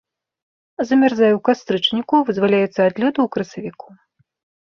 Замярзае 0.91 1.27
ў 1.35 1.39
кастрычніку, 1.49 2.15
вызваляецца 2.29 2.71
ад 2.89 2.95
лёду 3.03 3.19
ў 3.27 3.31
красавіку. 3.35 3.87